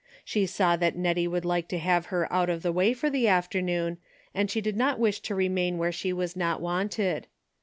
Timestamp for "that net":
0.77-1.15